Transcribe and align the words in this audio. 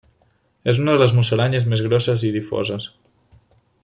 És 0.71 0.79
una 0.83 0.95
de 0.95 1.01
les 1.03 1.13
musaranyes 1.17 1.67
més 1.73 1.83
grosses 1.89 2.27
i 2.31 2.35
difoses. 2.39 2.89